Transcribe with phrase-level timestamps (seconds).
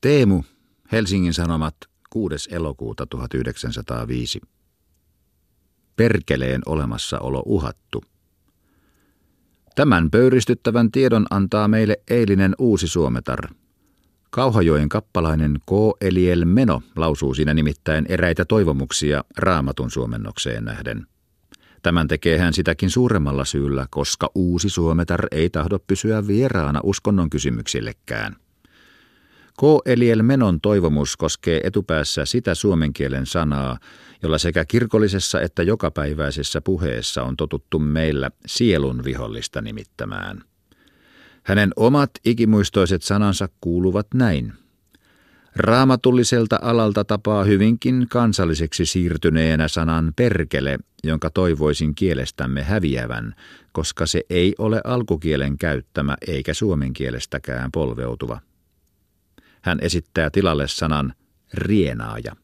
[0.00, 0.42] Teemu,
[0.92, 1.76] Helsingin Sanomat,
[2.10, 2.48] 6.
[2.54, 4.40] elokuuta 1905.
[5.96, 8.04] Perkeleen olemassaolo uhattu.
[9.74, 13.48] Tämän pöyristyttävän tiedon antaa meille eilinen uusi suometar.
[14.30, 15.70] Kauhajoen kappalainen K.
[16.00, 21.06] Eliel Meno lausuu siinä nimittäin eräitä toivomuksia raamatun suomennokseen nähden.
[21.82, 28.36] Tämän tekee hän sitäkin suuremmalla syyllä, koska uusi suometar ei tahdo pysyä vieraana uskonnon kysymyksillekään.
[29.58, 29.62] K.
[29.86, 33.78] Eliel Menon toivomus koskee etupäässä sitä suomen kielen sanaa,
[34.22, 40.42] jolla sekä kirkollisessa että jokapäiväisessä puheessa on totuttu meillä sielun vihollista nimittämään.
[41.42, 44.52] Hänen omat ikimuistoiset sanansa kuuluvat näin.
[45.56, 53.34] Raamatulliselta alalta tapaa hyvinkin kansalliseksi siirtyneenä sanan perkele, jonka toivoisin kielestämme häviävän,
[53.72, 58.40] koska se ei ole alkukielen käyttämä eikä suomen kielestäkään polveutuva.
[59.62, 61.14] Hän esittää tilalle sanan
[61.54, 62.36] rienaaja.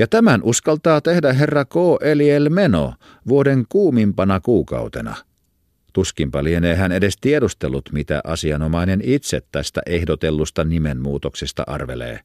[0.00, 1.74] Ja tämän uskaltaa tehdä herra K.
[2.00, 2.94] Eliel Meno
[3.28, 5.16] vuoden kuumimpana kuukautena.
[5.92, 12.20] Tuskinpa lienee hän edes tiedustellut, mitä asianomainen itse tästä ehdotellusta nimenmuutoksesta arvelee.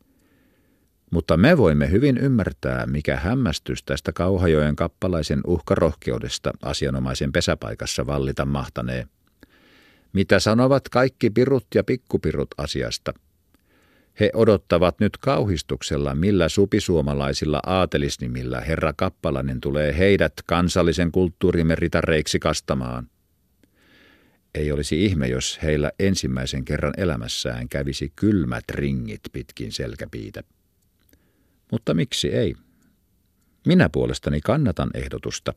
[1.11, 9.07] Mutta me voimme hyvin ymmärtää, mikä hämmästys tästä Kauhajoen kappalaisen uhkarohkeudesta asianomaisen pesäpaikassa vallita mahtanee.
[10.13, 13.13] Mitä sanovat kaikki pirut ja pikkupirut asiasta–
[14.19, 23.09] he odottavat nyt kauhistuksella, millä supisuomalaisilla aatelisnimillä herra Kappalainen tulee heidät kansallisen kulttuurimme ritareiksi kastamaan.
[24.55, 30.43] Ei olisi ihme, jos heillä ensimmäisen kerran elämässään kävisi kylmät ringit pitkin selkäpiitä.
[31.71, 32.55] Mutta miksi ei?
[33.67, 35.53] Minä puolestani kannatan ehdotusta.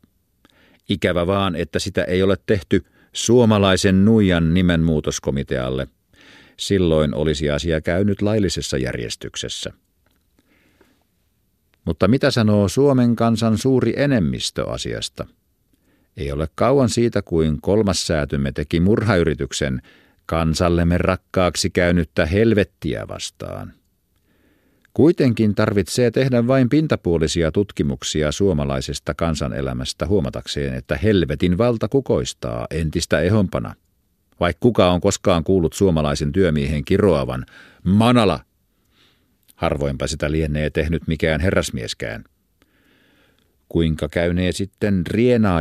[0.89, 5.89] Ikävä vaan, että sitä ei ole tehty suomalaisen nuijan nimenmuutoskomitealle–
[6.59, 9.73] silloin olisi asia käynyt laillisessa järjestyksessä.
[11.85, 15.27] Mutta mitä sanoo Suomen kansan suuri enemmistö asiasta?
[16.17, 19.83] Ei ole kauan siitä, kuin kolmas säätymme teki murhayrityksen
[20.27, 23.73] kansallemme rakkaaksi käynyttä helvettiä vastaan.
[24.95, 33.75] Kuitenkin tarvitsee tehdä vain pintapuolisia tutkimuksia suomalaisesta kansanelämästä huomatakseen, että helvetin valta kukoistaa entistä ehompana–
[34.41, 37.47] vaikka kuka on koskaan kuullut suomalaisen työmiehen kiroavan,
[37.85, 38.41] manala!
[39.55, 42.25] Harvoinpa sitä lienee tehnyt mikään herrasmieskään.
[43.69, 45.05] Kuinka käynee sitten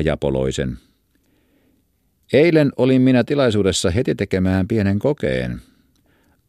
[0.04, 0.78] Japoloisen?
[2.34, 5.62] Eilen olin minä tilaisuudessa heti tekemään pienen kokeen.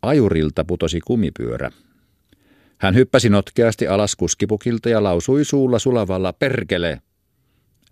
[0.03, 1.71] Ajurilta putosi kumipyörä.
[2.79, 7.03] Hän hyppäsi notkeasti alas kuskipukilta ja lausui suulla sulavalla perkele.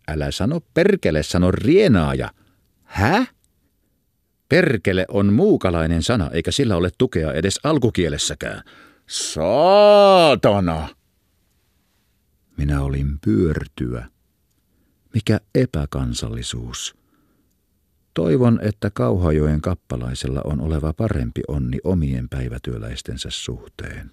[0.08, 2.30] Älä sano perkele, sano rienaaja.
[2.84, 3.26] Hä?
[4.48, 8.62] Perkele on muukalainen sana, eikä sillä ole tukea edes alkukielessäkään.
[9.06, 10.88] Saatana!
[12.56, 14.06] Minä olin pyörtyä.
[15.14, 16.94] Mikä epäkansallisuus.
[18.14, 24.10] Toivon, että Kauhajoen kappalaisella on oleva parempi onni omien päivätyöläistensä suhteen.